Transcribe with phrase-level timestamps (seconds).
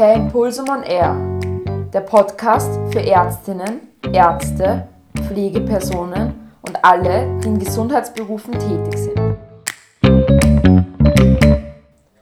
[0.00, 1.14] Per Impulsum on Air,
[1.92, 3.80] der Podcast für Ärztinnen,
[4.10, 4.88] Ärzte,
[5.26, 9.36] Pflegepersonen und alle, die in Gesundheitsberufen tätig sind.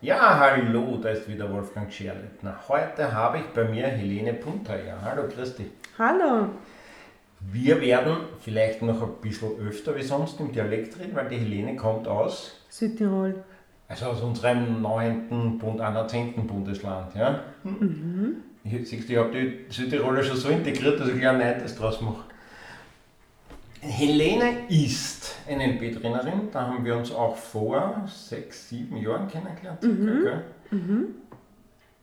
[0.01, 2.57] Ja, hallo, da ist wieder Wolfgang Scherleitner.
[2.67, 4.75] Heute habe ich bei mir Helene Punter.
[4.85, 5.71] Ja, hallo Christi.
[6.01, 6.49] Hallo.
[7.39, 11.77] Wir werden vielleicht noch ein bisschen öfter wie sonst im Dialekt reden, weil die Helene
[11.77, 13.37] kommt aus, Südtirol.
[13.89, 15.59] Also aus unserem 9.
[15.59, 16.47] Bund, einer 10.
[16.47, 17.15] Bundesland.
[17.15, 17.41] Ja?
[18.65, 21.77] Ich, siehst du, ich habe die Südtiroler schon so integriert, dass ich gleich ein 9.
[21.77, 22.25] draus mache.
[23.81, 29.81] Helene ist NLP-Trainerin, da haben wir uns auch vor sechs, sieben Jahren kennengelernt.
[29.81, 30.45] circa, gell?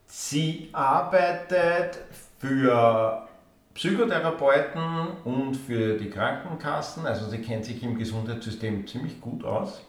[0.06, 1.98] Sie arbeitet
[2.38, 3.26] für
[3.74, 9.82] Psychotherapeuten und für die Krankenkassen, also sie kennt sich im Gesundheitssystem ziemlich gut aus.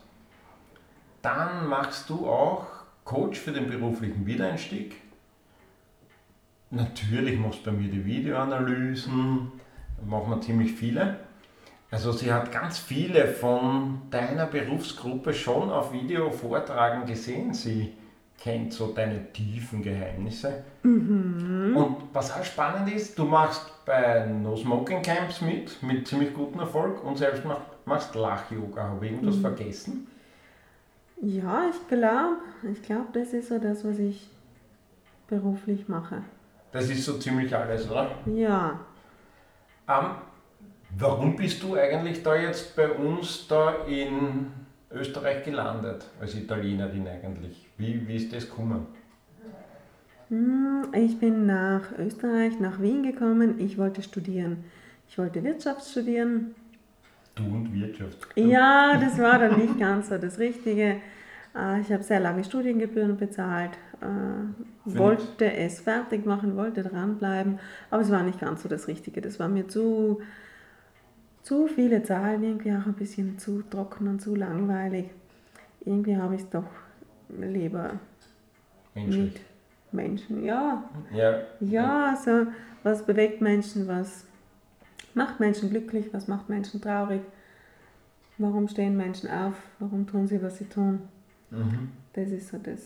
[1.28, 2.68] Dann machst du auch
[3.04, 4.96] Coach für den beruflichen Wiedereinstieg.
[6.70, 9.52] Natürlich machst du bei mir die Videoanalysen,
[10.06, 11.18] machen wir ziemlich viele.
[11.92, 17.54] Also sie hat ganz viele von deiner Berufsgruppe schon auf Video vortragen gesehen.
[17.54, 17.92] Sie
[18.38, 20.64] kennt so deine tiefen Geheimnisse.
[20.84, 26.62] Und was auch spannend ist, du machst bei No Smoking Camps mit, mit ziemlich gutem
[26.62, 28.84] Erfolg und selbst mach, machst Lach-Yoga.
[28.84, 30.08] Habe ich irgendwas vergessen?
[31.22, 32.38] Ja, ich glaube,
[32.72, 34.30] ich glaube, das ist so das, was ich
[35.28, 36.24] beruflich mache.
[36.72, 38.12] Das ist so ziemlich alles, oder?
[38.26, 38.80] Ja,
[39.88, 40.06] Ähm,
[40.98, 44.48] warum bist du eigentlich da jetzt bei uns da in
[44.92, 47.66] Österreich gelandet, als Italienerin eigentlich?
[47.78, 48.86] Wie, wie ist das gekommen?
[50.30, 53.60] Hm, ich bin nach Österreich, nach Wien gekommen.
[53.60, 54.66] Ich wollte studieren.
[55.08, 56.54] Ich wollte Wirtschaft studieren.
[57.38, 58.18] Du und Wirtschaft.
[58.36, 60.98] Ja, das war dann nicht ganz so das Richtige.
[61.56, 63.72] Äh, Ich habe sehr lange Studiengebühren bezahlt,
[64.02, 64.06] äh,
[64.98, 69.22] wollte es fertig machen, wollte dranbleiben, aber es war nicht ganz so das Richtige.
[69.22, 70.20] Das war mir zu,
[71.44, 75.06] zu viele Zahlen, irgendwie auch ein bisschen zu trocken und zu langweilig.
[75.86, 76.66] Irgendwie habe ich es doch
[77.30, 77.92] lieber
[78.96, 79.24] Menschlich.
[79.34, 79.42] mit
[79.92, 80.44] Menschen.
[80.44, 80.84] Ja,
[81.14, 81.40] Ja.
[81.60, 82.48] ja, so
[82.84, 84.26] was bewegt Menschen, was
[85.18, 87.22] macht Menschen glücklich, was macht Menschen traurig,
[88.38, 91.02] warum stehen Menschen auf, warum tun sie, was sie tun.
[91.50, 91.92] Mhm.
[92.14, 92.80] Das ist so das,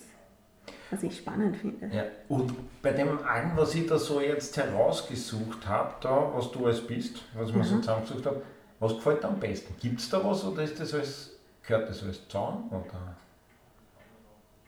[0.90, 1.88] was ich spannend finde.
[1.94, 2.03] ja.
[2.30, 6.86] Und bei dem allen, was ich da so jetzt herausgesucht habe, da, was du alles
[6.86, 7.81] bist, was ich mir so Mhm.
[7.84, 8.41] zusammengesucht habe,
[8.80, 9.75] was gefällt dir am besten?
[9.80, 11.38] Gibt es da was oder ist das alles,
[11.68, 12.70] gehört das alles zusammen?
[12.72, 13.16] Oder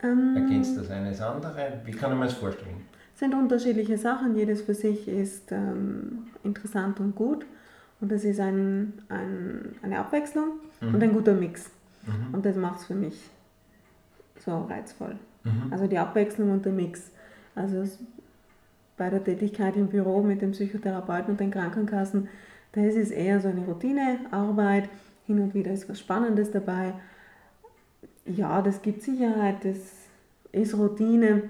[0.04, 1.80] Ähm, ergänzt das eine das andere?
[1.86, 2.86] Wie kann ich mir das vorstellen?
[3.24, 7.46] Sind unterschiedliche Sachen, jedes für sich ist ähm, interessant und gut
[8.02, 11.70] und das ist ein, ein, eine Abwechslung und ein guter Mix.
[12.06, 12.34] Mhm.
[12.34, 13.30] Und das macht es für mich
[14.44, 15.16] so reizvoll.
[15.46, 15.72] Mhm.
[15.72, 17.12] Also die Abwechslung und der Mix.
[17.56, 17.90] Also
[18.98, 22.28] bei der Tätigkeit im Büro mit den Psychotherapeuten und den Krankenkassen,
[22.74, 24.90] das ist eher so eine Routinearbeit.
[25.28, 26.94] Hin und wieder ist was Spannendes dabei.
[28.26, 29.78] Ja, das gibt Sicherheit, das
[30.52, 31.44] ist Routine.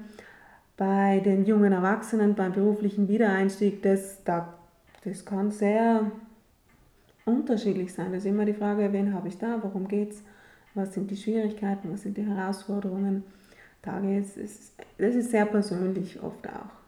[0.76, 4.54] Bei den jungen Erwachsenen, beim beruflichen Wiedereinstieg, das, da,
[5.04, 6.12] das kann sehr
[7.26, 8.12] unterschiedlich sein.
[8.12, 10.24] Das ist immer die Frage, wen habe ich da, worum geht es,
[10.74, 13.24] was sind die Schwierigkeiten, was sind die Herausforderungen.
[13.82, 14.36] Da geht's,
[14.98, 16.84] das ist sehr persönlich oft auch.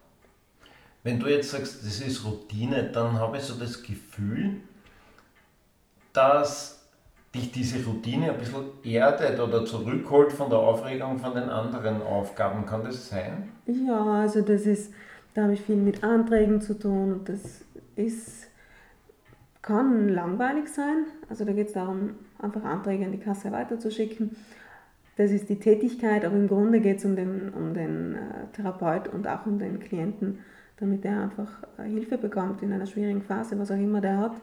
[1.03, 4.56] Wenn du jetzt sagst, das ist Routine, dann habe ich so das Gefühl,
[6.13, 6.84] dass
[7.35, 12.66] dich diese Routine ein bisschen erdet oder zurückholt von der Aufregung von den anderen Aufgaben.
[12.66, 13.50] Kann das sein?
[13.66, 14.94] Ja, also das ist,
[15.34, 17.62] da habe ich viel mit Anträgen zu tun und das
[17.96, 18.47] ist,
[19.62, 21.06] kann langweilig sein.
[21.29, 24.35] Also da geht es darum, einfach Anträge an die Kasse weiterzuschicken.
[25.17, 29.07] Das ist die Tätigkeit, aber im Grunde geht es um den, um den äh, Therapeut
[29.07, 30.40] und auch um den Klienten,
[30.78, 34.35] damit er einfach äh, Hilfe bekommt in einer schwierigen Phase, was auch immer der hat.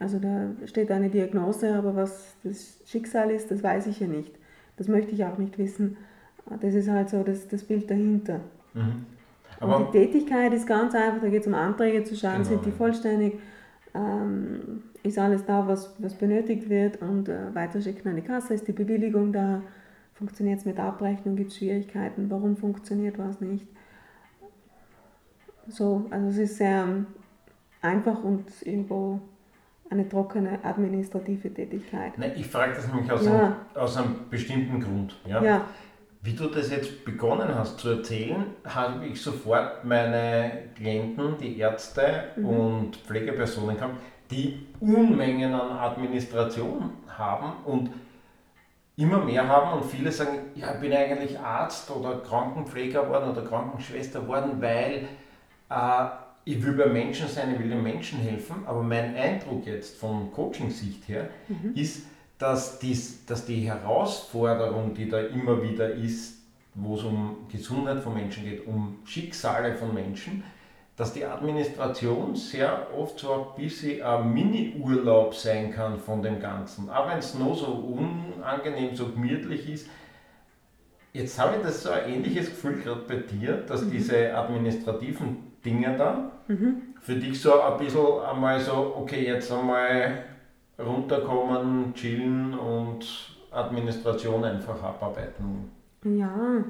[0.00, 4.32] Also da steht eine Diagnose, aber was das Schicksal ist, das weiß ich ja nicht.
[4.78, 5.98] Das möchte ich auch nicht wissen.
[6.60, 8.40] Das ist halt so das, das Bild dahinter.
[8.74, 9.04] Mhm.
[9.60, 12.70] Die Tätigkeit ist ganz einfach, da geht es um Anträge zu schauen, Genau, sind die
[12.70, 13.38] vollständig,
[13.94, 18.66] ähm, ist alles da, was, was benötigt wird und äh, weiterschicken an die Kasse, ist
[18.66, 19.60] die Bewilligung da,
[20.14, 23.66] funktioniert es mit der Abrechnung, gibt es Schwierigkeiten, warum funktioniert was nicht.
[25.68, 27.04] So, also es ist sehr
[27.82, 29.20] einfach und irgendwo
[29.90, 32.16] eine trockene administrative Tätigkeit.
[32.16, 33.32] nein, ich frage das nämlich aus, Ja.
[33.32, 35.16] einem, aus einem bestimmten Grund.
[35.26, 35.42] Ja?
[35.42, 35.60] Ja,
[36.22, 42.24] Wie du das jetzt begonnen hast zu erzählen, habe ich sofort meine Klienten, die Ärzte
[42.36, 43.94] und Pflegepersonen gehabt,
[44.30, 47.90] die Unmengen an Administration haben und
[48.96, 53.42] immer mehr haben und viele sagen, ja, ich bin eigentlich Arzt oder Krankenpfleger geworden oder
[53.42, 55.08] Krankenschwester geworden, weil
[55.70, 56.06] äh,
[56.44, 60.32] ich will bei Menschen sein, ich will den Menschen helfen, aber mein Eindruck jetzt von
[60.32, 61.74] Coaching-Sicht her mhm.
[61.74, 62.06] ist,
[62.38, 66.38] dass, dies, dass die Herausforderung, die da immer wieder ist,
[66.74, 70.42] wo es um Gesundheit von Menschen geht, um Schicksale von Menschen,
[70.96, 76.90] dass die Administration sehr oft so ein bisschen ein Mini-Urlaub sein kann von dem Ganzen.
[76.90, 79.88] Auch wenn es nur so unangenehm, so gemütlich ist.
[81.12, 83.90] Jetzt habe ich das so ein ähnliches Gefühl gerade bei dir, dass mhm.
[83.90, 86.82] diese administrativen Dinge da mhm.
[87.00, 90.24] für dich so ein bisschen einmal so, okay, jetzt einmal
[90.78, 95.70] runterkommen, chillen und Administration einfach abarbeiten.
[96.04, 96.64] Ja,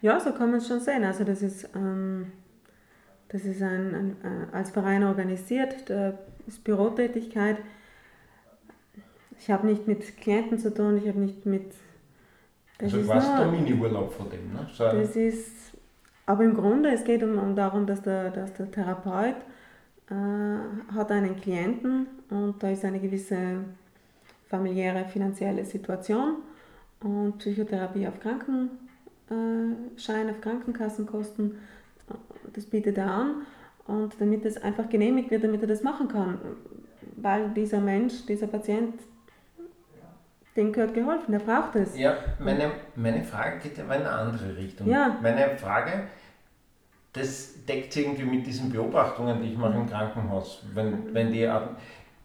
[0.00, 1.04] ja, so kann man es schon sehen.
[1.04, 2.32] Also das ist, ähm,
[3.28, 6.14] das ist ein, ein, äh, als Verein organisiert, da
[6.46, 7.58] ist Bürotätigkeit.
[9.38, 11.72] Ich habe nicht mit Klienten zu tun, ich habe nicht mit...
[12.78, 14.66] Das also quasi der Mini-Urlaub von dem, ne?
[14.72, 15.71] So das ist,
[16.26, 19.36] aber im Grunde, es geht um, um darum, dass der, dass der Therapeut
[20.10, 23.64] äh, hat einen Klienten und da ist eine gewisse
[24.48, 26.36] familiäre, finanzielle Situation
[27.00, 28.70] und Psychotherapie auf Krankenschein,
[30.30, 31.58] auf Krankenkassenkosten,
[32.52, 33.46] das bietet er an
[33.86, 36.38] und damit es einfach genehmigt wird, damit er das machen kann,
[37.16, 38.94] weil dieser Mensch, dieser Patient,
[40.56, 41.96] dem gehört geholfen, der braucht es.
[41.96, 44.88] Ja, meine, meine Frage geht aber in eine andere Richtung.
[44.88, 45.16] Ja.
[45.22, 46.08] Meine Frage,
[47.12, 50.62] das deckt sich irgendwie mit diesen Beobachtungen, die ich mache im Krankenhaus.
[50.74, 51.50] Wenn, wenn die,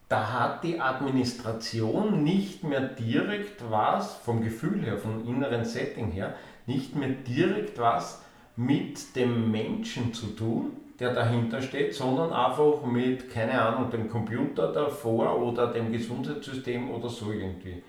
[0.09, 6.35] da hat die Administration nicht mehr direkt was, vom Gefühl her, vom inneren Setting her,
[6.65, 8.23] nicht mehr direkt was
[8.55, 14.71] mit dem Menschen zu tun, der dahinter steht, sondern einfach mit, keine Ahnung, dem Computer
[14.71, 17.83] davor oder dem Gesundheitssystem oder so irgendwie.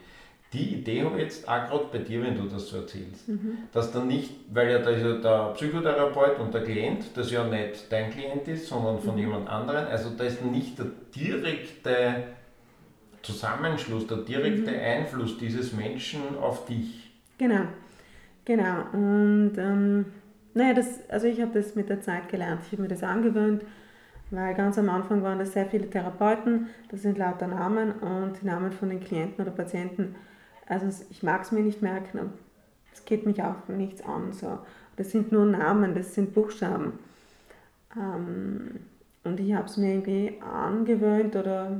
[0.52, 3.28] Die Idee habe ich jetzt auch gerade bei dir, wenn du das so erzählst.
[3.28, 3.58] Mhm.
[3.72, 8.10] Dass dann nicht, weil ja ja der Psychotherapeut und der Klient, das ja nicht dein
[8.10, 9.20] Klient ist, sondern von mhm.
[9.20, 9.86] jemand anderem.
[9.88, 12.24] Also da ist nicht der direkte
[13.22, 14.78] Zusammenschluss, der direkte mhm.
[14.78, 17.12] Einfluss dieses Menschen auf dich.
[17.36, 17.64] Genau,
[18.46, 18.84] genau.
[18.92, 20.06] Und ähm,
[20.54, 23.64] naja, das, also ich habe das mit der Zeit gelernt, ich habe mir das angewöhnt,
[24.30, 28.46] weil ganz am Anfang waren das sehr viele Therapeuten, das sind lauter Namen und die
[28.46, 30.16] Namen von den Klienten oder Patienten
[30.68, 32.32] also ich mag es mir nicht merken,
[32.92, 34.32] es geht mich auch nichts an.
[34.32, 34.58] So.
[34.96, 36.98] Das sind nur Namen, das sind Buchstaben.
[37.96, 38.80] Ähm,
[39.24, 41.78] und ich habe es mir irgendwie angewöhnt oder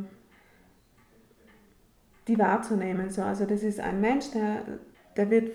[2.27, 3.11] die wahrzunehmen.
[3.11, 3.23] So.
[3.23, 4.63] Also das ist ein Mensch, der,
[5.17, 5.53] der, wird,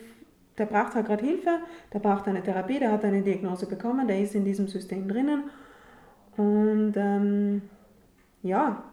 [0.58, 1.60] der braucht halt gerade Hilfe,
[1.92, 5.50] der braucht eine Therapie, der hat eine Diagnose bekommen, der ist in diesem System drinnen.
[6.38, 7.62] Und ähm,
[8.42, 8.84] ja,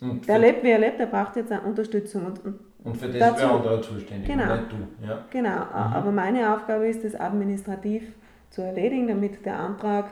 [0.00, 2.26] und der lebt, wie er lebt, der braucht jetzt eine Unterstützung.
[2.26, 4.56] Und, und und für das wäre andere zuständig, genau.
[4.56, 5.06] nicht du.
[5.06, 5.24] Ja.
[5.30, 5.72] Genau, mhm.
[5.72, 8.02] aber meine Aufgabe ist es administrativ
[8.50, 10.10] zu erledigen, damit der Antrag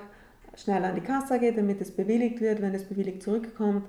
[0.57, 3.87] schnell an die Kasse geht, damit es bewilligt wird, wenn es bewilligt zurückkommt,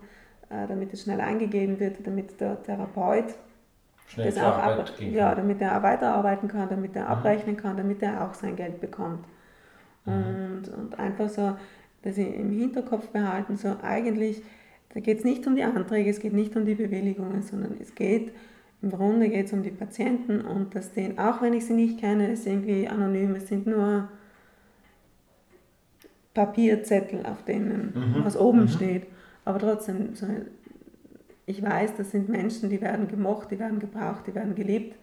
[0.49, 3.35] äh, damit es schnell eingegeben wird, damit der Therapeut
[4.07, 7.09] schnell das auch ab, ja, damit er weiterarbeiten kann, damit er mhm.
[7.09, 9.25] abrechnen kann, damit er auch sein Geld bekommt.
[10.05, 10.13] Mhm.
[10.13, 11.55] Und, und einfach so,
[12.03, 14.41] dass sie im Hinterkopf behalten, so eigentlich,
[14.93, 17.93] da geht es nicht um die Anträge, es geht nicht um die Bewilligungen, sondern es
[17.95, 18.31] geht
[18.81, 21.99] im Grunde geht es um die Patienten und dass denen, auch wenn ich sie nicht
[21.99, 24.09] kenne, ist irgendwie anonym, es sind nur
[26.33, 28.23] Papierzettel, auf denen mhm.
[28.23, 28.67] was oben mhm.
[28.67, 29.07] steht.
[29.45, 30.13] Aber trotzdem,
[31.47, 34.95] ich weiß, das sind Menschen, die werden gemocht, die werden gebraucht, die werden geliebt.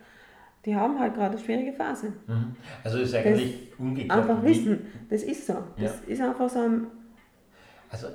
[0.65, 2.13] Die haben halt gerade eine schwierige Phase.
[2.27, 2.55] Mhm.
[2.85, 4.19] Also ist eigentlich das umgekehrt.
[4.19, 5.55] Einfach wissen, das ist so.
[5.77, 6.13] Das ja.
[6.13, 6.87] ist einfach so ein.
[7.91, 8.07] Also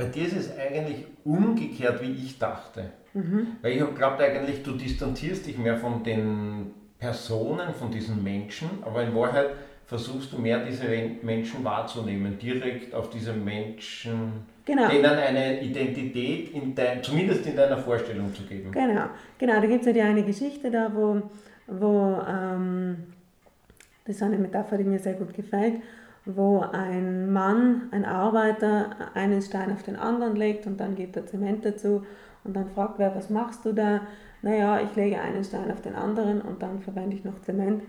[0.00, 2.86] bei dir ist es eigentlich umgekehrt, wie ich dachte.
[3.12, 3.48] Mhm.
[3.60, 8.70] Weil ich habe glaubt eigentlich, du distanzierst dich mehr von den Personen, von diesen Menschen,
[8.82, 9.50] aber in Wahrheit
[9.84, 10.86] versuchst du mehr diese
[11.20, 14.88] Menschen wahrzunehmen, direkt auf diese Menschen, genau.
[14.88, 18.72] denen eine Identität, in dein, zumindest in deiner Vorstellung zu geben.
[18.72, 19.60] Genau, genau.
[19.60, 21.20] da gibt es ja die eine Geschichte da, wo,
[21.66, 22.96] wo ähm,
[24.06, 25.74] das ist eine Metapher, die mir sehr gut gefällt,
[26.26, 31.26] wo ein Mann, ein Arbeiter, einen Stein auf den anderen legt und dann gibt er
[31.26, 32.04] Zement dazu
[32.44, 34.02] und dann fragt wer, was machst du da?
[34.42, 37.82] Naja, ich lege einen Stein auf den anderen und dann verwende ich noch Zement.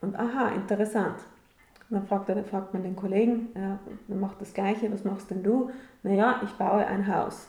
[0.00, 1.16] Und aha, interessant.
[1.90, 3.48] dann fragt, er, fragt man den Kollegen,
[4.08, 5.70] man macht das Gleiche, was machst denn du?
[6.02, 7.48] Naja, ich baue ein Haus.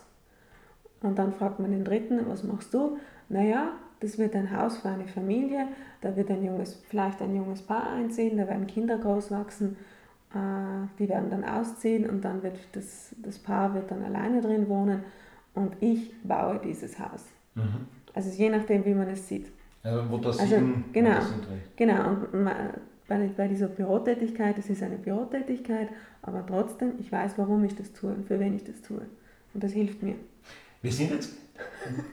[1.02, 2.98] Und dann fragt man den Dritten, was machst du?
[3.30, 3.70] Naja,
[4.00, 5.68] das wird ein Haus für eine Familie,
[6.02, 9.78] da wird ein junges, vielleicht ein junges Paar einziehen, da werden Kinder groß wachsen,
[11.00, 15.04] die werden dann ausziehen und dann wird das, das Paar wird dann alleine drin wohnen
[15.54, 17.26] und ich baue dieses Haus.
[17.56, 17.88] Mhm.
[18.14, 19.48] Also je nachdem, wie man es sieht.
[19.84, 21.12] Also wo der Also, Sinn genau.
[21.12, 21.78] drin ist.
[21.78, 22.46] Genau, und
[23.08, 25.88] bei, bei dieser Bürotätigkeit, es ist eine Bürotätigkeit,
[26.22, 29.02] aber trotzdem, ich weiß, warum ich das tue und für wen ich das tue.
[29.54, 30.16] Und das hilft mir.
[30.82, 31.38] Wir sind jetzt,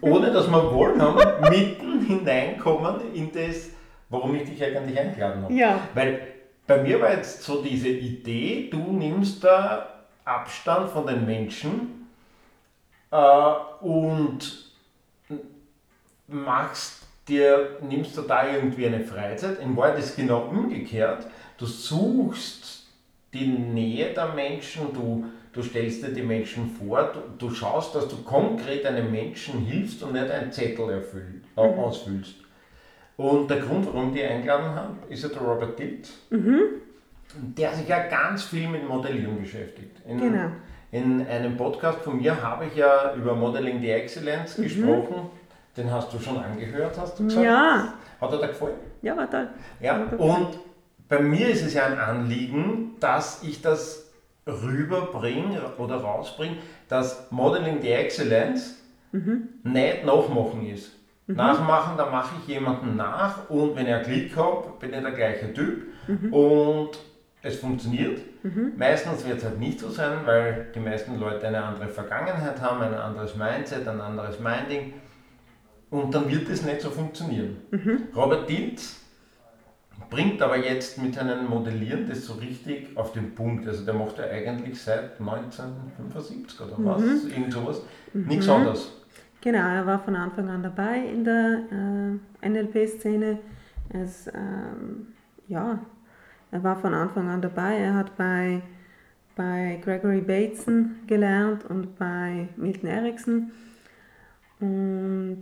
[0.00, 3.70] ohne dass wir wollen haben, mitten hineinkommen in das,
[4.08, 5.52] warum ich dich eigentlich eingeladen habe.
[5.52, 5.80] Ja.
[5.94, 6.20] Weil
[6.66, 12.08] bei mir war jetzt so diese Idee, du nimmst da Abstand von den Menschen
[13.10, 14.72] äh, und
[16.26, 19.58] machst dir, nimmst du da irgendwie eine Freizeit.
[19.60, 21.26] In Wahrheit ist genau umgekehrt.
[21.58, 22.86] Du suchst
[23.32, 28.08] die Nähe der Menschen, du, du stellst dir die Menschen vor, du, du schaust, dass
[28.08, 32.36] du konkret einem Menschen hilfst und nicht einen Zettel erfüll, äh, ausfüllst.
[33.16, 36.08] Und der Grund, warum die eingeladen haben, ist ja der Robert Dilt,
[37.56, 40.00] der sich ja ganz viel mit Modellieren beschäftigt.
[40.06, 40.48] In, Genau.
[40.90, 45.30] in einem Podcast von mir habe ich ja über Modeling the Excellence gesprochen.
[45.76, 47.44] Den hast du schon angehört, hast du gesagt?
[47.44, 48.74] Ja, Hat er dir gefallen?
[49.02, 49.48] ja, war toll.
[49.80, 50.58] Ja, und
[51.08, 54.10] bei mir ist es ja ein Anliegen, dass ich das
[54.46, 56.56] rüberbringe oder rausbringe,
[56.88, 58.76] dass Modeling the Excellence
[59.64, 60.92] nicht nachmachen ist.
[61.26, 65.12] Nachmachen, da mache ich jemanden nach und wenn ich einen Klick habe, bin ich der
[65.12, 65.84] gleiche Typ
[66.30, 66.90] und
[67.42, 68.20] es funktioniert.
[68.76, 72.82] Meistens wird es halt nicht so sein, weil die meisten Leute eine andere Vergangenheit haben,
[72.82, 74.92] ein anderes Mindset, ein anderes Minding
[75.90, 77.56] und dann wird es nicht so funktionieren.
[78.14, 79.00] Robert Diltz
[80.10, 83.66] bringt aber jetzt mit seinem Modellieren das so richtig auf den Punkt.
[83.66, 87.80] Also der macht ja eigentlich seit 1975 oder was, irgend sowas.
[88.12, 88.92] Nichts anderes.
[89.44, 91.64] Genau, er war von Anfang an dabei in der
[92.42, 93.40] äh, NLP-Szene.
[93.92, 95.08] Ähm,
[95.48, 95.80] ja,
[96.50, 97.76] er war von Anfang an dabei.
[97.76, 98.62] Er hat bei,
[99.36, 103.52] bei Gregory Bateson gelernt und bei Milton Erickson.
[104.60, 105.40] Und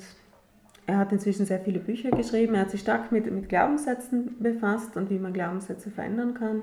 [0.87, 2.57] er hat inzwischen sehr viele Bücher geschrieben.
[2.57, 6.63] Er hat sich stark mit, mit Glaubenssätzen befasst und wie man Glaubenssätze verändern kann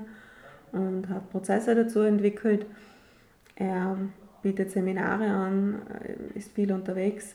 [0.72, 2.66] und hat Prozesse dazu entwickelt.
[3.56, 3.96] Er
[4.42, 5.82] bietet Seminare an,
[6.34, 7.34] äh, ist viel unterwegs.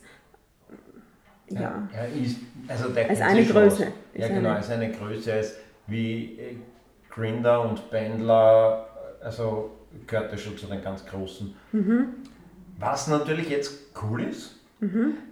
[1.48, 3.86] Ja, Er ist, also der Als eine Größe.
[3.86, 3.92] aus.
[4.14, 6.56] Ja, genau, er ist eine Größe, ist wie äh,
[7.08, 8.88] Grinder und Bendler,
[9.22, 9.70] also
[10.06, 11.54] gehört er schon zu den ganz Großen.
[11.72, 12.06] Mhm.
[12.78, 13.72] Was natürlich jetzt
[14.02, 14.56] cool ist,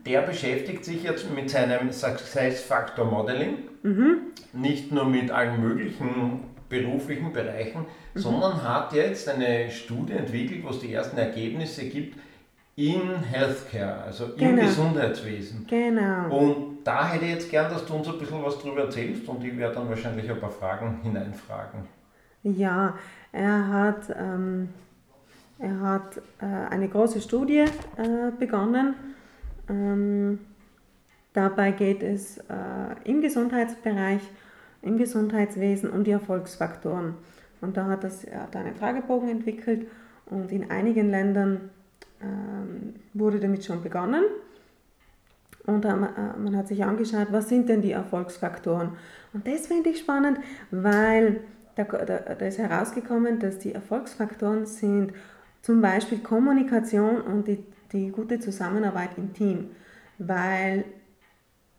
[0.06, 4.16] der beschäftigt sich jetzt mit seinem Success Factor Modeling, Mhm.
[4.54, 6.40] nicht nur mit allen möglichen
[6.80, 7.80] beruflichen Bereichen,
[8.14, 8.18] Mhm.
[8.18, 12.18] sondern hat jetzt eine Studie entwickelt, wo es die ersten Ergebnisse gibt
[12.76, 13.00] in
[13.30, 14.62] Healthcare, also im Genau.
[14.62, 15.66] Gesundheitswesen.
[15.68, 16.36] genau.
[16.36, 19.42] Und da hätte ich jetzt gern, dass du uns ein bisschen was drüber erzählst und
[19.44, 21.80] ich werde dann wahrscheinlich ein paar Fragen hineinfragen.
[22.42, 22.94] Ja,
[23.32, 24.68] er hat, ähm,
[25.58, 27.60] er hat äh, eine große Studie
[27.96, 28.94] äh, begonnen.
[29.70, 30.40] Ähm,
[31.32, 32.42] dabei geht es äh,
[33.04, 34.20] im Gesundheitsbereich,
[34.84, 37.14] im Gesundheitswesen um die Erfolgsfaktoren.
[37.60, 39.86] Und da hat, das, hat einen Fragebogen entwickelt
[40.26, 41.70] und in einigen Ländern
[42.22, 44.24] ähm, wurde damit schon begonnen.
[45.66, 48.90] Und äh, man hat sich angeschaut, was sind denn die Erfolgsfaktoren.
[49.32, 50.38] Und das finde ich spannend,
[50.70, 51.40] weil
[51.74, 55.12] da, da, da ist herausgekommen, dass die Erfolgsfaktoren sind
[55.62, 59.70] zum Beispiel Kommunikation und die, die gute Zusammenarbeit im Team.
[60.18, 60.84] Weil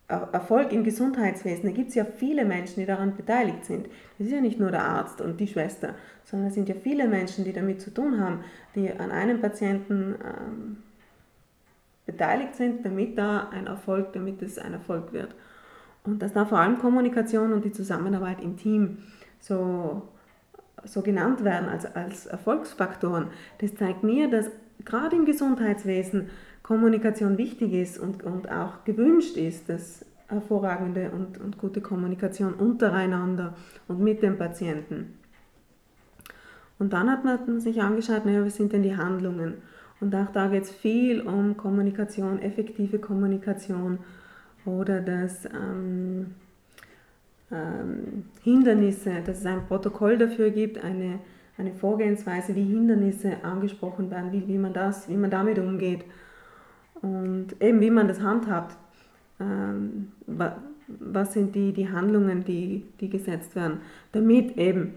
[0.07, 3.87] Erfolg im Gesundheitswesen, da gibt es ja viele Menschen, die daran beteiligt sind.
[4.17, 7.07] Das ist ja nicht nur der Arzt und die Schwester, sondern es sind ja viele
[7.07, 8.43] Menschen, die damit zu tun haben,
[8.75, 10.77] die an einem Patienten ähm,
[12.05, 15.33] beteiligt sind, damit da ein Erfolg, damit es ein Erfolg wird.
[16.03, 18.99] Und dass da vor allem Kommunikation und die Zusammenarbeit im Team
[19.39, 20.03] so,
[20.83, 24.51] so genannt werden als, als Erfolgsfaktoren, das zeigt mir, dass
[24.83, 26.29] gerade im Gesundheitswesen
[26.65, 33.53] Kommunikation wichtig ist und, und auch gewünscht ist, dass hervorragende und, und gute Kommunikation untereinander
[33.87, 35.19] und mit dem Patienten.
[36.79, 39.61] Und dann hat man sich angeschaut, naja, was sind denn die Handlungen?
[40.01, 43.99] Und auch da geht es viel um Kommunikation, effektive Kommunikation
[44.65, 46.33] oder das ähm,
[47.51, 51.19] ähm, Hindernisse, dass es ein Protokoll dafür gibt, eine,
[51.59, 56.05] eine Vorgehensweise, wie Hindernisse angesprochen werden, wie, wie, man das, wie man damit umgeht
[57.05, 58.75] und eben wie man das handhabt.
[59.39, 60.55] Ähm, wa,
[60.87, 63.79] was sind die, die Handlungen, die, die gesetzt werden,
[64.11, 64.93] damit eben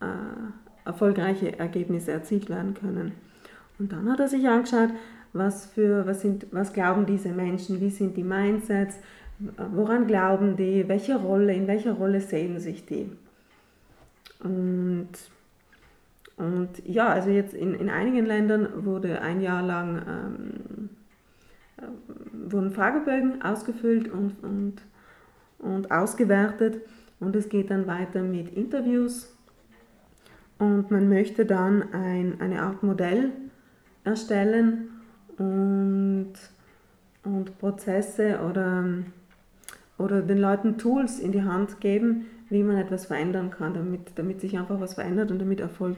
[0.00, 0.06] äh,
[0.84, 3.12] erfolgreiche Ergebnisse erzielt werden können.
[3.78, 4.90] Und dann hat er sich angeschaut,
[5.32, 8.98] was, für, was, sind, was glauben diese Menschen, wie sind die Mindsets,
[9.72, 13.10] woran glauben die, welche Rolle, in welcher Rolle sehen sich die.
[14.40, 15.08] Und,
[16.36, 20.81] und ja, also jetzt in, in einigen Ländern wurde ein Jahr lang ähm, äh,
[22.32, 24.82] wurden Fragebögen ausgefüllt und, und,
[25.58, 26.80] und ausgewertet
[27.20, 29.34] und es geht dann weiter mit Interviews
[30.58, 33.32] und man möchte dann ein, eine Art Modell
[34.04, 34.90] erstellen
[35.38, 36.34] und,
[37.24, 38.84] und Prozesse oder,
[39.98, 44.40] oder den Leuten Tools in die Hand geben, wie man etwas verändern kann, damit, damit
[44.40, 45.96] sich einfach was verändert und damit Erfolg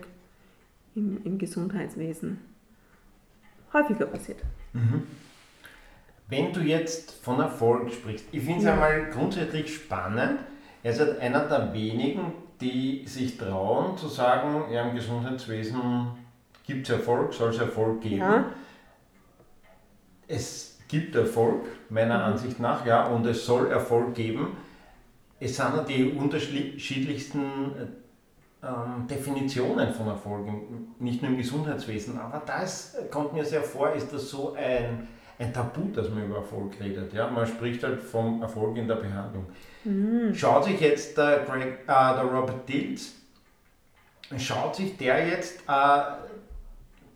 [0.95, 2.39] im, im Gesundheitswesen
[3.73, 4.39] häufiger passiert.
[4.73, 5.03] Mhm.
[6.29, 8.73] Wenn du jetzt von Erfolg sprichst, ich finde es ja.
[8.73, 10.41] einmal grundsätzlich spannend.
[10.83, 15.81] Er ist halt einer der wenigen, die sich trauen zu sagen, ja, im Gesundheitswesen
[16.67, 18.19] gibt es Erfolg, soll es Erfolg geben.
[18.19, 18.45] Ja.
[20.27, 22.25] Es gibt Erfolg, meiner mhm.
[22.25, 24.57] Ansicht nach, ja, und es soll Erfolg geben.
[25.41, 27.43] Es sind ja die unterschiedlichsten
[28.63, 30.47] ähm, Definitionen von Erfolg,
[30.99, 35.07] nicht nur im Gesundheitswesen, aber das kommt mir sehr vor, ist das so ein,
[35.39, 37.13] ein Tabu, dass man über Erfolg redet.
[37.13, 37.29] Ja?
[37.29, 39.47] Man spricht halt vom Erfolg in der Behandlung.
[39.85, 40.35] Mhm.
[40.35, 43.15] Schaut sich jetzt der, Greg, äh, der Robert Dills,
[44.39, 46.01] schaut sich der jetzt äh,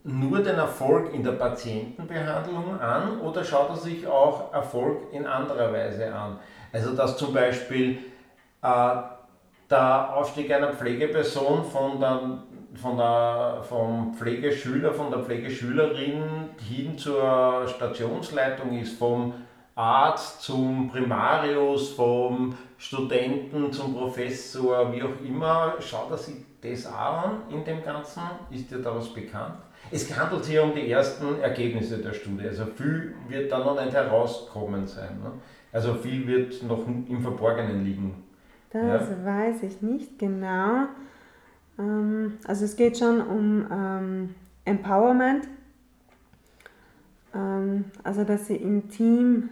[0.05, 5.73] nur den Erfolg in der Patientenbehandlung an oder schaut er sich auch Erfolg in anderer
[5.73, 6.39] Weise an?
[6.73, 7.99] Also dass zum Beispiel
[8.63, 8.97] äh,
[9.71, 12.39] der Aufstieg einer Pflegeperson von der,
[12.79, 19.35] von der, vom Pflegeschüler, von der Pflegeschülerin hin zur Stationsleitung ist, vom
[19.75, 27.25] Arzt zum Primarius, vom Studenten zum Professor, wie auch immer, schaut er sich das auch
[27.25, 28.23] an in dem Ganzen?
[28.51, 29.55] Ist dir da was bekannt?
[29.91, 33.95] Es handelt sich um die ersten Ergebnisse der Studie, also viel wird da noch nicht
[33.95, 35.21] herauskommen sein.
[35.23, 35.31] Ne?
[35.73, 38.25] Also viel wird noch im Verborgenen liegen.
[38.71, 39.25] Das ja.
[39.25, 40.89] weiß ich nicht genau.
[41.79, 45.49] Ähm, also es geht schon um ähm, Empowerment,
[47.35, 49.51] ähm, also dass sie im Team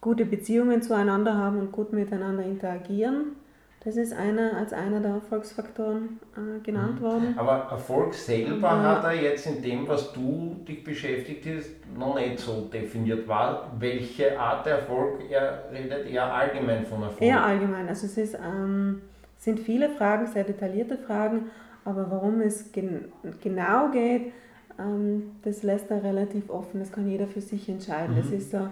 [0.00, 3.36] gute Beziehungen zueinander haben und gut miteinander interagieren.
[3.84, 7.04] Das ist einer als einer der Erfolgsfaktoren äh, genannt mhm.
[7.04, 7.34] worden.
[7.36, 12.14] Aber Erfolg selber Aber, hat er jetzt in dem, was du dich beschäftigt hast, noch
[12.14, 13.26] nicht so definiert.
[13.26, 17.22] War, welche Art der Erfolg er redet eher allgemein von Erfolg?
[17.22, 17.88] Eher allgemein.
[17.88, 19.02] Also es ist, ähm,
[19.42, 21.50] sind viele Fragen, sehr detaillierte Fragen,
[21.84, 23.06] aber warum es gen
[23.42, 24.32] genau geht,
[24.78, 26.78] ähm, das lässt er relativ offen.
[26.78, 28.14] Das kann jeder für sich entscheiden.
[28.14, 28.18] Mhm.
[28.20, 28.68] Das ist so,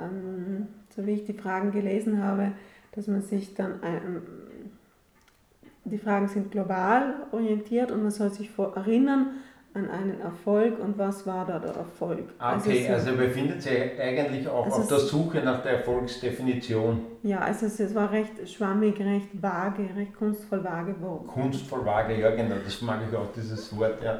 [0.00, 2.52] ähm, so wie ich die Fragen gelesen habe,
[2.92, 4.22] dass man sich dann, ähm,
[5.84, 9.28] die Fragen sind global orientiert und man soll sich erinnern
[9.72, 12.24] an einen Erfolg und was war da der Erfolg.
[12.38, 15.78] Ah, okay, also, so, also befindet sich eigentlich auch also auf der Suche nach der
[15.78, 17.00] Erfolgsdefinition.
[17.22, 20.94] Ja, also es, es, war recht schwammig, recht vage, recht kunstvoll vage.
[21.26, 24.18] Kunstvoll vage, ja genau, das mag ich auch, dieses Wort, ja.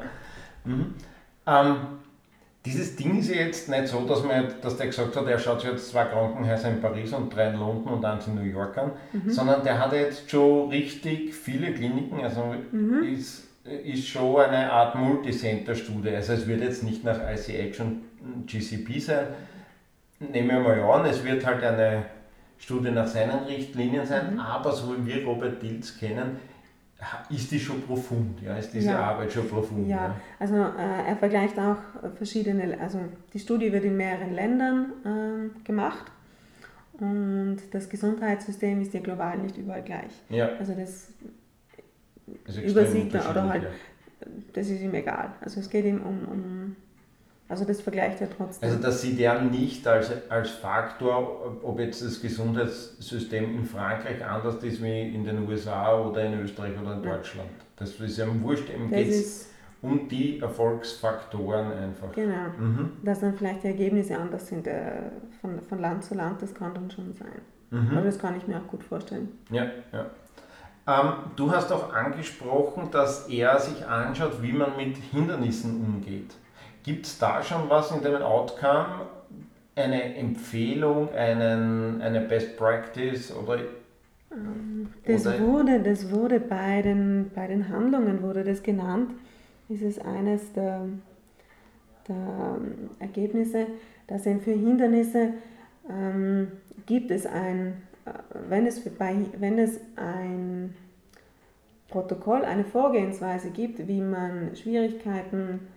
[0.63, 0.93] Mhm.
[1.45, 1.75] Ähm,
[2.63, 5.61] dieses Ding ist ja jetzt nicht so, dass, man, dass der gesagt hat, er schaut
[5.61, 8.77] sich jetzt zwei Krankenhäuser in Paris und drei in London und eins in New York
[8.77, 9.29] an, mhm.
[9.29, 13.03] sondern der hat jetzt schon richtig viele Kliniken, also mhm.
[13.03, 16.09] ist, ist schon eine Art Multicenter-Studie.
[16.09, 19.27] Also es wird jetzt nicht nach ICH und GCP sein,
[20.19, 22.05] nehmen wir mal an, es wird halt eine
[22.57, 24.39] Studie nach seinen Richtlinien sein, mhm.
[24.39, 26.37] aber so wie wir Robert Dilz kennen,
[27.31, 28.99] ist die schon profund, ja, ist diese ja.
[28.99, 29.87] Arbeit schon profund.
[29.87, 30.15] Ja, ja.
[30.37, 31.77] also äh, er vergleicht auch
[32.15, 32.99] verschiedene, also
[33.33, 36.05] die Studie wird in mehreren Ländern äh, gemacht
[36.99, 40.11] und das Gesundheitssystem ist ja global nicht überall gleich.
[40.29, 40.49] Ja.
[40.59, 41.11] Also das
[42.47, 43.67] also übersieht er oder halt,
[44.53, 45.33] das ist ihm egal.
[45.41, 46.75] Also es geht ihm um, um
[47.51, 48.69] also das vergleicht er trotzdem.
[48.69, 54.63] Also das sieht er nicht als, als Faktor, ob jetzt das Gesundheitssystem in Frankreich anders
[54.63, 57.49] ist wie in den USA oder in Österreich oder in Deutschland.
[57.75, 59.49] Das ist ja wurscht, ihm geht es
[59.81, 62.13] um die Erfolgsfaktoren einfach.
[62.13, 62.91] Genau, mhm.
[63.03, 64.93] dass dann vielleicht die Ergebnisse anders sind äh,
[65.41, 67.41] von, von Land zu Land, das kann dann schon sein.
[67.71, 67.97] Mhm.
[67.97, 69.27] Aber das kann ich mir auch gut vorstellen.
[69.49, 70.05] Ja, ja.
[70.91, 76.33] Ähm, du hast auch angesprochen, dass er sich anschaut, wie man mit Hindernissen umgeht.
[76.83, 79.07] Gibt es da schon was in dem Outcome,
[79.75, 83.59] eine Empfehlung, einen, eine Best Practice oder
[84.31, 89.11] ähm, das oder wurde, das wurde bei den, bei den Handlungen wurde das genannt.
[89.69, 90.87] Das ist eines der,
[92.07, 93.67] der ähm, Ergebnisse,
[94.07, 95.33] dass eben für Hindernisse
[95.89, 96.51] ähm,
[96.85, 97.81] gibt es ein,
[98.49, 100.75] wenn es, bei, wenn es ein
[101.89, 105.67] Protokoll, eine Vorgehensweise gibt, wie man Schwierigkeiten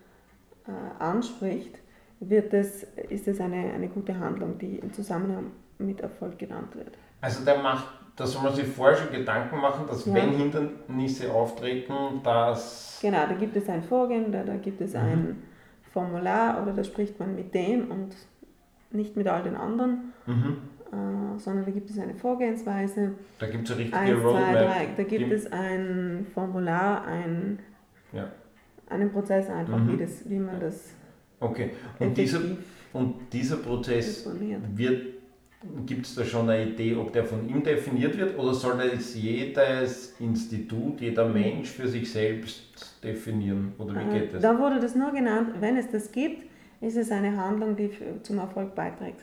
[0.67, 1.79] äh, anspricht,
[2.21, 6.97] wird es, ist es eine, eine gute Handlung, die im Zusammenhang mit Erfolg genannt wird.
[7.21, 10.15] Also der macht, da soll man sich vorher schon Gedanken machen, dass ja.
[10.15, 12.99] wenn Hindernisse auftreten, dass...
[13.03, 15.01] Genau, da gibt es ein Vorgehen, da, da gibt es mhm.
[15.01, 15.43] ein
[15.93, 18.15] Formular oder da spricht man mit dem und
[18.91, 20.13] nicht mit all den anderen.
[20.27, 20.57] Mhm.
[21.37, 23.13] Sondern da gibt es eine Vorgehensweise.
[23.39, 24.53] Da gibt es eine richtige Eins, zwei, Roadmap.
[24.53, 24.89] drei.
[24.97, 27.59] Da gibt Die- es ein Formular, ein,
[28.13, 28.29] Ja.
[28.89, 29.93] einen Prozess einfach, Mhm.
[29.93, 30.91] wie, das, wie man das
[31.41, 31.71] Okay.
[31.99, 32.41] Und dieser,
[32.93, 34.27] und dieser Prozess
[34.75, 35.03] wird,
[35.85, 39.15] gibt es da schon eine Idee, ob der von ihm definiert wird oder soll das
[39.15, 43.73] jedes Institut, jeder Mensch für sich selbst definieren?
[43.79, 44.43] Oder wie geht Äh, das?
[44.43, 46.45] Da wurde das nur genannt, wenn es das gibt,
[46.81, 47.91] ist es eine Handlung, die
[48.23, 49.21] zum Erfolg beiträgt.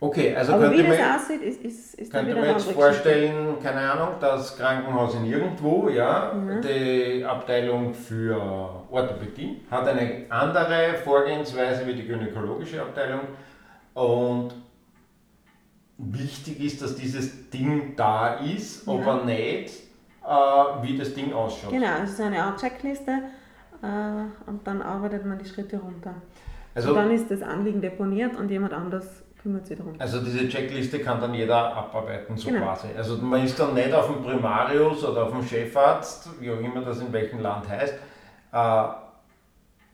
[0.00, 3.56] Okay, also Aber wie könnte das man, aussieht, ist, ist, ist könnte eine jetzt vorstellen,
[3.60, 6.60] keine Ahnung, das Krankenhaus in irgendwo, ja, Mhm.
[6.62, 8.40] die Abteilung für
[8.92, 13.22] Orthopädie hat eine andere Vorgehensweise wie die gynäkologische Abteilung
[13.94, 14.54] und
[15.98, 18.92] wichtig ist, dass dieses Ding da ist, Ja.
[18.94, 19.72] aber nicht,
[20.24, 20.28] äh,
[20.82, 21.72] wie das Ding ausschaut.
[21.72, 23.10] Genau, es ist eine Art Checkliste
[23.82, 23.86] äh,
[24.48, 26.14] und dann arbeitet man die Schritte runter.
[26.74, 29.94] Also, und dann ist das Anliegen deponiert und jemand anders kümmert sich darum.
[29.98, 32.64] also diese Checkliste kann dann jeder abarbeiten, so Genau.
[32.64, 32.88] quasi.
[32.96, 36.80] Also man ist dann nicht auf dem Primarius oder auf dem Chefarzt, wie auch immer
[36.82, 37.94] das in welchem Land heißt,
[38.52, 38.84] äh,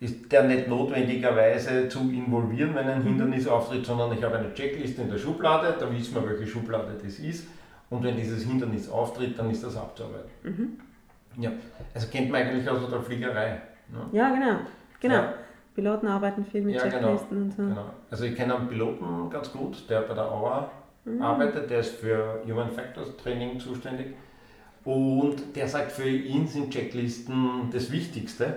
[0.00, 3.04] ist der nicht notwendigerweise zu involvieren, wenn ein Mhm.
[3.08, 6.92] Hindernis auftritt, sondern ich habe eine Checkliste in der Schublade, da wissen wir, welche Schublade
[7.02, 7.46] das ist.
[7.90, 10.30] Und wenn dieses Hindernis auftritt, dann ist das abzuarbeiten.
[10.42, 11.42] Mhm.
[11.42, 11.50] Ja,
[11.94, 13.60] also kennt man eigentlich aus der Fliegerei.
[13.88, 13.98] Ne?
[14.12, 14.56] Ja, genau.
[15.00, 15.14] genau.
[15.14, 15.34] Ja.
[15.74, 17.08] Piloten arbeiten viel mit Ja, genau.
[17.08, 17.62] Checklisten und so.
[17.62, 17.86] Genau.
[18.10, 20.70] Also ich kenne einen Piloten ganz gut, der bei der AUA
[21.06, 21.20] Mhm.
[21.20, 24.14] arbeitet, der ist für Human Factors Training zuständig.
[24.84, 28.56] Und der sagt, für ihn sind Checklisten das Wichtigste.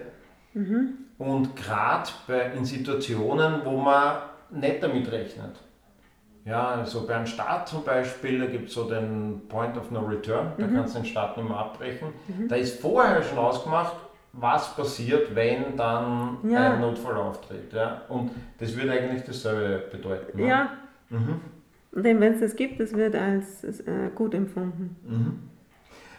[0.53, 0.93] Mhm.
[1.17, 2.10] Und gerade
[2.56, 4.17] in Situationen, wo man
[4.51, 5.56] nicht damit rechnet.
[6.45, 10.53] Ja, also beim Start zum Beispiel, da gibt es so den Point of No Return,
[10.58, 10.75] da Mhm.
[10.75, 12.13] kannst du den Start nicht mehr abbrechen.
[12.47, 13.93] Da ist vorher schon ausgemacht,
[14.39, 16.73] was passiert, wenn dann Ja.
[16.73, 17.73] ein Notfall auftritt.
[17.73, 18.02] Ja?
[18.10, 20.38] Und das würde eigentlich dasselbe bedeuten.
[20.39, 20.47] ne?
[20.47, 20.69] Ja,
[21.10, 21.39] Mhm.
[21.93, 24.95] und wenn es das gibt, das wird als äh, gut empfunden.
[25.08, 25.39] Mhm.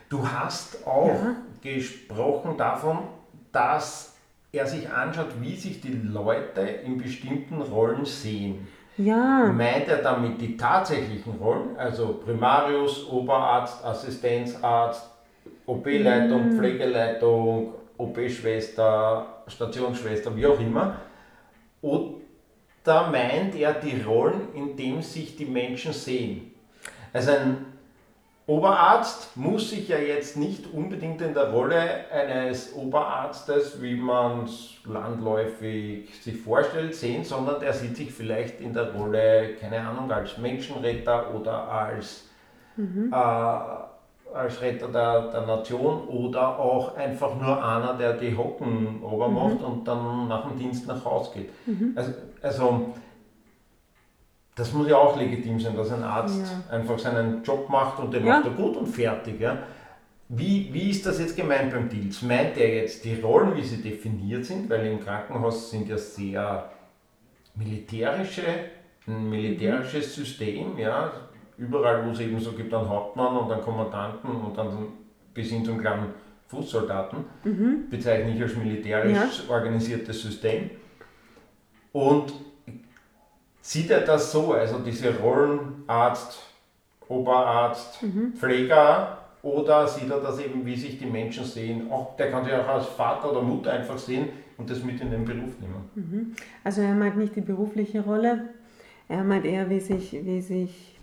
[0.09, 1.37] Du hast auch Ja.
[1.63, 2.99] gesprochen davon,
[3.53, 4.17] dass
[4.51, 8.67] er sich anschaut, wie sich die Leute in bestimmten Rollen sehen.
[8.97, 15.09] Ja, Meint er damit die tatsächlichen Rollen, also Primarius, Oberarzt, Assistenzarzt,
[15.67, 16.59] OP-Leitung, Mhm.
[16.59, 20.97] Pflegeleitung, OP-Schwester, Stationsschwester, wie auch immer?
[21.83, 26.53] Oder meint er die Rollen, in denen sich die Menschen sehen?
[27.13, 27.67] Also ein
[28.49, 34.77] Oberarzt muss sich ja jetzt nicht unbedingt in der Rolle eines Oberarztes, wie man es
[34.87, 40.39] landläufig sich vorstellt, sehen, sondern er sieht sich vielleicht in der Rolle, keine Ahnung, als
[40.39, 42.31] Menschenretter oder als,
[42.79, 43.88] äh,
[44.35, 49.63] als Retter der, der Nation oder auch einfach nur einer, der die Hocken ober macht
[49.63, 51.51] und dann nach dem Dienst nach Hause geht.
[51.97, 52.13] Also,
[52.43, 52.95] also
[54.55, 56.75] das muss ja auch legitim sein, dass ein Arzt Ja.
[56.77, 58.35] einfach seinen Job macht und den Ja.
[58.41, 59.41] macht er gut und fertig.
[59.41, 59.59] Ja?
[60.29, 62.21] Wie, wie ist das jetzt gemeint beim Deals?
[62.23, 64.69] Meint er jetzt die Rollen, wie sie definiert sind?
[64.69, 66.71] Weil im Krankenhaus sind ja sehr
[67.55, 68.43] militärische,
[69.07, 71.11] ein militärisches System, ja.
[71.59, 74.87] Überall, wo es eben so gibt, einen Hauptmann und einen Kommandanten und dann
[75.35, 76.07] bis hin zum kleinen
[76.47, 77.19] Fußsoldaten,
[77.91, 80.71] bezeichne ich als militärisch organisiertes System.
[81.93, 82.33] Und
[83.61, 86.39] sieht er das so, also diese Rollen Arzt,
[87.09, 88.05] Oberarzt,
[88.37, 91.91] Pfleger, oder sieht er das eben, wie sich die Menschen sehen?
[91.91, 95.11] Auch, der kann sich auch als Vater oder Mutter einfach sehen und das mit in
[95.11, 96.35] den Beruf nehmen.
[96.65, 98.49] also er meint nicht die berufliche Rolle,
[99.09, 100.98] er meint eher, wie sich, wie sich,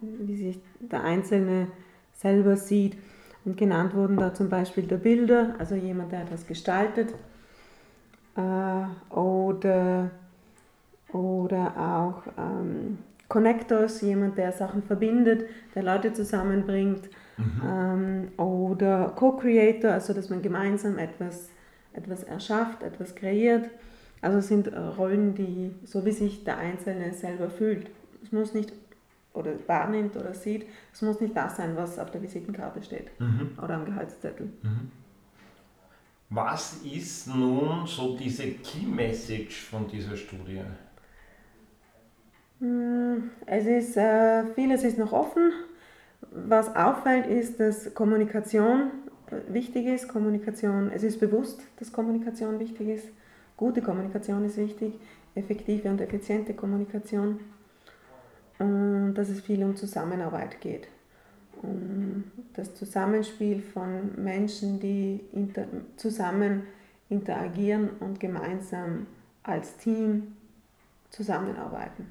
[0.00, 1.68] wie sich der Einzelne
[2.14, 2.96] selber sieht.
[3.44, 7.12] Und genannt wurden da zum Beispiel der Bilder, also jemand, der etwas gestaltet,
[8.36, 10.10] äh, oder,
[11.12, 17.08] oder auch ähm, Connectors, jemand, der Sachen verbindet, der Leute zusammenbringt,
[17.64, 21.48] ähm, oder Co-Creator, also dass man gemeinsam etwas,
[21.92, 23.70] etwas erschafft, etwas kreiert.
[24.20, 27.90] Also es sind Rollen, die so wie sich der Einzelne selber fühlt.
[28.22, 28.72] Es muss nicht
[29.34, 33.10] oder wahrnimmt oder sieht, es muss nicht das sein, was auf der Visitenkarte steht
[33.62, 34.50] oder am Gehaltszettel.
[36.30, 40.62] Was ist nun so diese Key Message von dieser Studie?
[42.60, 45.52] Hm, Es ist, äh, vieles ist noch offen.
[46.30, 48.90] Was auffällt, ist, dass Kommunikation
[49.30, 50.08] äh, wichtig ist.
[50.08, 53.08] Kommunikation, es ist bewusst, dass Kommunikation wichtig ist.
[53.56, 54.94] Gute Kommunikation ist wichtig,
[55.34, 57.40] effektive und effiziente Kommunikation.
[58.62, 60.88] Und dass es viel um Zusammenarbeit geht.
[61.62, 65.64] Um das Zusammenspiel von Menschen, die inter
[65.96, 66.62] zusammen
[67.08, 69.06] interagieren und gemeinsam
[69.42, 70.34] als Team
[71.10, 72.06] zusammenarbeiten.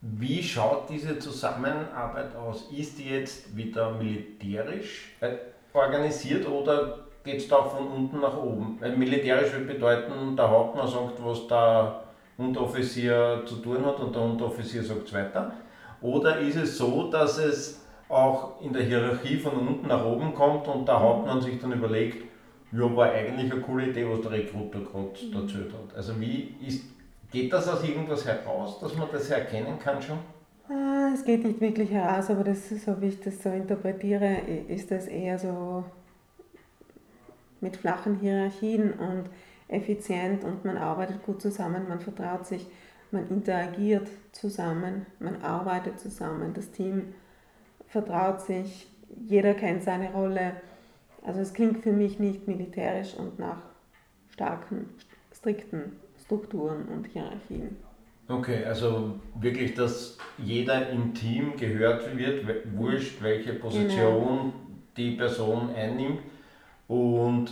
[0.00, 2.68] Wie schaut diese Zusammenarbeit aus?
[2.76, 5.36] Ist die jetzt wieder militärisch äh,
[5.72, 8.76] organisiert oder geht es da von unten nach oben?
[8.80, 12.07] Weil militärisch würde bedeuten, der Hauptmann sagt, was der
[12.38, 15.52] Unteroffizier zu tun hat und der Unteroffizier sagt es weiter.
[16.00, 20.66] Oder ist es so, dass es auch in der Hierarchie von unten nach oben kommt
[20.68, 22.24] und der Hauptmann sich dann überlegt,
[22.72, 25.42] ja, war eigentlich eine coole Idee, was der Rekruter gerade mhm.
[25.42, 25.96] erzählt hat.
[25.96, 26.84] Also wie ist,
[27.30, 30.18] geht das aus irgendwas heraus, dass man das erkennen kann schon?
[30.68, 34.90] Ah, es geht nicht wirklich heraus, aber das, so wie ich das so interpretiere, ist
[34.90, 35.84] das eher so
[37.60, 39.24] mit flachen Hierarchien und
[39.68, 42.66] effizient und man arbeitet gut zusammen, man vertraut sich,
[43.10, 47.14] man interagiert zusammen, man arbeitet zusammen, das Team
[47.86, 48.88] vertraut sich,
[49.26, 50.52] jeder kennt seine Rolle.
[51.22, 53.62] Also es klingt für mich nicht militärisch und nach
[54.30, 54.88] starken,
[55.32, 55.92] strikten
[56.24, 57.76] Strukturen und Hierarchien.
[58.28, 62.44] Okay, also wirklich, dass jeder im Team gehört wird,
[62.76, 64.52] wurscht, welche Position genau.
[64.98, 66.20] die Person einnimmt.
[66.88, 67.50] Und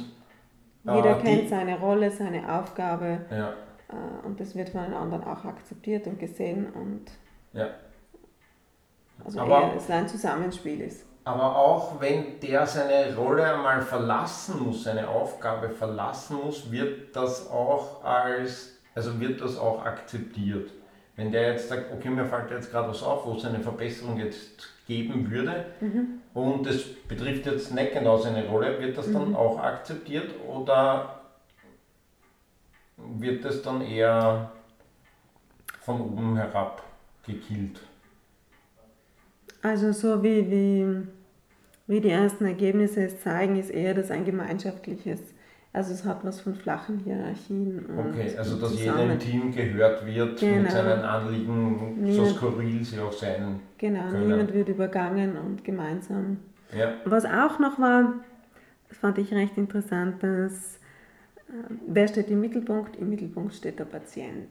[0.94, 3.20] jeder äh, kennt seine Rolle, seine Aufgabe.
[3.30, 3.50] Ja.
[3.88, 6.72] Äh, und das wird von den anderen auch akzeptiert und gesehen.
[6.72, 7.06] Und
[7.52, 7.68] ja.
[9.24, 11.06] Also aber, eher, es ein Zusammenspiel ist.
[11.24, 17.50] Aber auch wenn der seine Rolle einmal verlassen muss, seine Aufgabe verlassen muss, wird das
[17.50, 20.70] auch als, also wird das auch akzeptiert.
[21.16, 24.18] Wenn der jetzt sagt, okay, mir fällt jetzt gerade was auf, wo es eine Verbesserung
[24.18, 26.20] jetzt geben würde mhm.
[26.34, 29.36] und es betrifft jetzt nicht genau seine Rolle, wird das dann mhm.
[29.36, 31.20] auch akzeptiert oder
[32.96, 34.52] wird das dann eher
[35.80, 36.82] von oben herab
[37.24, 37.80] gekillt?
[39.62, 41.06] Also so wie, wie,
[41.86, 45.20] wie die ersten Ergebnisse es zeigen, ist eher das ein gemeinschaftliches.
[45.76, 47.84] Also es hat was von flachen Hierarchien.
[47.98, 50.62] okay, also dass jeder im Team gehört wird genau.
[50.62, 54.26] mit seinen Anliegen, niemand, so skurril sie auch sein Genau, können.
[54.26, 56.38] niemand wird übergangen und gemeinsam.
[56.74, 56.94] Ja.
[57.04, 58.14] Was auch noch war,
[58.88, 60.76] das fand ich recht interessant, dass
[61.48, 62.96] äh, wer steht im Mittelpunkt?
[62.96, 64.48] Im Mittelpunkt steht der Patient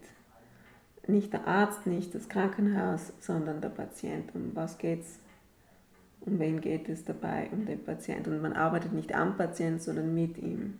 [1.07, 4.29] nicht der Arzt, nicht das Krankenhaus, sondern der Patient.
[4.35, 5.19] Um was geht es?
[6.21, 7.49] Um wen geht es dabei?
[7.51, 8.31] Um den Patienten.
[8.31, 10.79] Und man arbeitet nicht am Patienten, sondern mit ihm.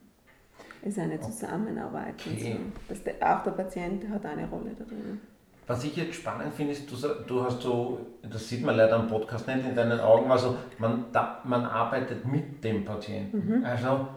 [0.86, 2.14] Ist eine Zusammenarbeit.
[2.20, 2.58] Okay.
[2.88, 2.96] So.
[3.04, 5.20] Der, auch der Patient hat eine Rolle da drin.
[5.66, 6.96] Was ich jetzt spannend finde, ist, du,
[7.26, 11.06] du, hast so, das sieht man leider am Podcast nicht in deinen Augen, also man,
[11.12, 13.60] da, man arbeitet mit dem Patienten.
[13.60, 13.66] Mhm.
[13.66, 14.08] Also,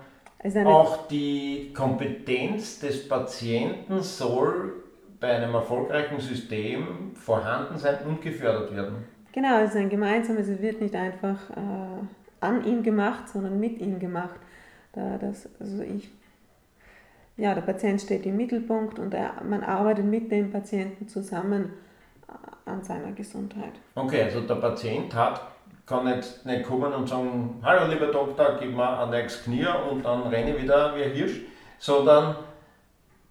[0.41, 4.75] also auch die Kompetenz des Patienten soll
[5.21, 9.05] bei einem erfolgreichen System vorhanden sein und gefördert werden.
[9.33, 12.05] Genau, es ist ein gemeinsames, es wird nicht einfach äh,
[12.41, 14.39] an ihm gemacht, sondern mit ihm gemacht.
[14.93, 16.11] Da das, also ich,
[17.39, 21.73] ja, der Patient steht im Mittelpunkt und er, man arbeitet mit dem Patienten zusammen
[22.29, 23.73] äh, an seiner Gesundheit.
[23.95, 25.41] Okay, also der Patient hat,
[25.87, 30.05] kann jetzt nicht kommen und sagen, hallo lieber Doktor, gib mir ein neues Knie und
[30.05, 31.41] dann renne ich wieder wie ein Hirsch,
[31.79, 32.35] sondern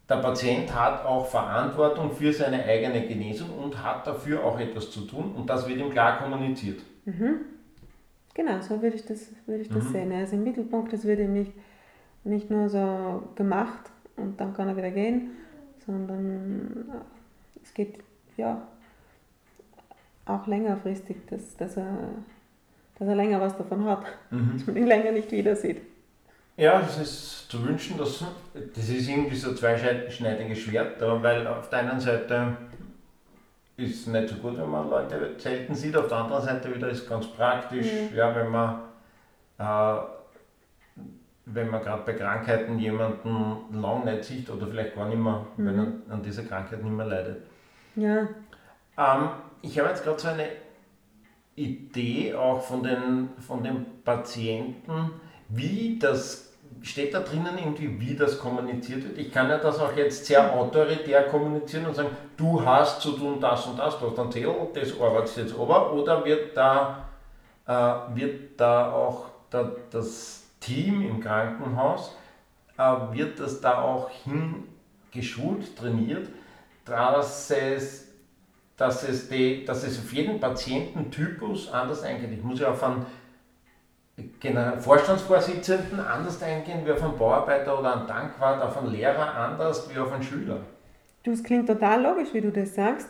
[0.10, 5.02] der Patient hat auch Verantwortung für seine eigene Genesung und hat dafür auch etwas zu
[5.02, 6.80] tun und das wird ihm klar kommuniziert.
[7.04, 7.41] Mhm.
[8.34, 9.91] Genau, so würde ich das, würde ich das mhm.
[9.91, 10.12] sehen.
[10.12, 11.52] Er ist im Mittelpunkt, es wird ihm nicht,
[12.24, 15.32] nicht nur so gemacht und dann kann er wieder gehen,
[15.86, 17.99] sondern äh, es geht
[18.36, 18.67] ja
[20.25, 21.97] auch längerfristig, dass, dass, er,
[22.99, 24.51] dass er länger was davon hat, mhm.
[24.53, 25.82] dass man ihn länger nicht wieder sieht.
[26.58, 28.25] Ja, das ist zu wünschen, dass
[28.75, 32.58] das ist irgendwie so zweischneidiges Schwert, weil auf der einen Seite
[33.77, 36.89] ist es nicht so gut, wenn man Leute selten sieht, auf der anderen Seite wieder
[36.89, 38.17] ist es ganz praktisch, mhm.
[38.17, 38.80] ja, wenn man
[39.60, 40.16] äh,
[41.54, 45.66] wenn man gerade bei Krankheiten jemanden lang nicht sieht oder vielleicht gar nicht mehr, mhm.
[45.66, 47.44] wenn er an dieser Krankheit nicht mehr leidet.
[47.96, 48.28] Ja.
[48.98, 49.30] Ähm,
[49.62, 50.48] ich habe jetzt gerade so eine
[51.56, 55.12] Idee auch von den, von den Patienten,
[55.50, 56.48] wie das
[56.82, 59.18] steht da drinnen irgendwie, wie das kommuniziert wird?
[59.18, 63.40] Ich kann ja das auch jetzt sehr autoritär kommunizieren und sagen, du hast zu tun
[63.40, 67.08] das und das, du hast ein Zettel, das arbeitest jetzt aber, oder wird da,
[67.66, 72.15] äh, wird da auch da, das Team im Krankenhaus,
[72.77, 76.27] äh, wird das da auch hingeschult, trainiert,
[76.86, 78.10] dass es,
[78.75, 82.32] dass es, die, dass es auf jeden Patiententypus anders eingeht.
[82.32, 83.06] Ich muss ja auf einen
[84.80, 89.97] Vorstandsvorsitzenden anders eingehen wie auf einen Bauarbeiter oder einen Tankwart, auf einen Lehrer anders wie
[89.97, 90.60] auf einen Schüler.
[91.23, 93.10] Du, es klingt total logisch, wie du das sagst.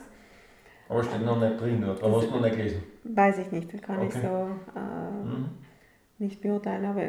[0.88, 2.02] Aber steht noch nicht drin, oder?
[2.02, 2.82] Aber hast du noch nicht gelesen?
[3.04, 4.06] Weiß ich nicht, das kann okay.
[4.08, 5.48] ich so äh, mhm.
[6.18, 6.84] nicht beurteilen.
[6.86, 7.02] Aber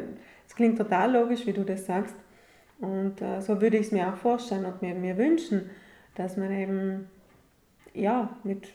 [0.49, 2.15] es klingt total logisch, wie du das sagst.
[2.81, 5.69] Und äh, so würde ich es mir auch vorstellen und mir, mir wünschen,
[6.15, 7.07] dass man eben
[7.93, 8.67] ja, mit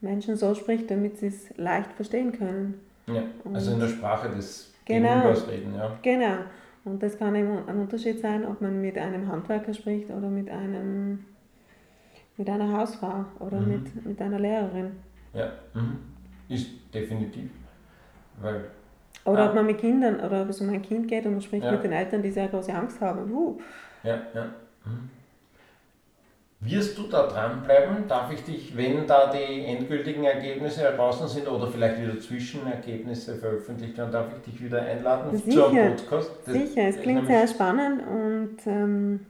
[0.00, 2.80] Menschen so spricht, damit sie es leicht verstehen können.
[3.06, 5.08] Ja, also in der Sprache des Genau.
[5.08, 5.98] Gegenübers reden, ja.
[6.02, 6.38] Genau.
[6.84, 10.48] Und das kann eben ein Unterschied sein, ob man mit einem Handwerker spricht oder mit
[10.48, 11.24] einem
[12.38, 13.68] mit einer Hausfrau oder Mhm.
[13.68, 14.92] mit, mit einer Lehrerin.
[15.34, 15.98] Ja, mhm.
[16.48, 17.50] ist definitiv.
[18.40, 18.70] Weil,
[19.24, 19.48] Oder Ah.
[19.48, 21.72] ob man mit Kindern oder ob es um ein Kind geht und man spricht Ja.
[21.72, 23.30] mit den Eltern, die sehr große Angst haben.
[23.32, 23.58] Uh,
[24.02, 24.44] ja, ja.
[24.84, 25.10] Mhm.
[26.60, 28.08] Wirst du da dranbleiben?
[28.08, 33.96] Darf ich dich, wenn da die endgültigen Ergebnisse heraus sind oder vielleicht wieder Zwischenergebnisse veröffentlicht
[33.96, 35.50] werden, darf ich dich wieder einladen Sicher.
[35.52, 36.30] zu einem Podcast?
[36.44, 39.20] Das sicher, es klingt sehr spannend und ähm,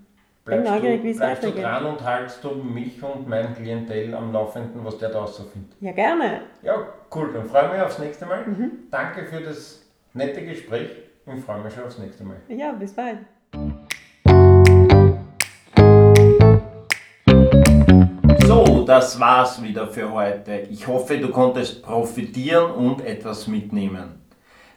[0.49, 1.65] Bleibst, neugierig, wie du, es bleibst du weitergeht.
[1.65, 5.73] dran und haltst du mich und mein Klientel am Laufenden, was der da so findet.
[5.81, 6.41] ja gerne.
[6.63, 8.47] Ja, cool, dann freue ich mich aufs nächste Mal.
[8.47, 8.71] Mhm.
[8.91, 9.83] Danke für das
[10.15, 10.89] nette Gespräch
[11.27, 12.37] und freue mich schon aufs nächste Mal.
[12.49, 13.19] Ja, bis bald.
[18.47, 20.61] So, das war's wieder für heute.
[20.71, 24.15] Ich hoffe, du konntest profitieren und etwas mitnehmen.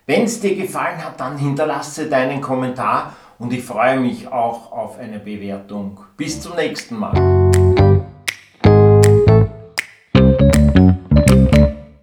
[0.06, 5.00] Wenn es dir gefallen hat, dann hinterlasse deinen Kommentar und ich freue mich auch auf
[5.00, 6.00] eine Bewertung.
[6.16, 7.71] Bis zum nächsten Mal.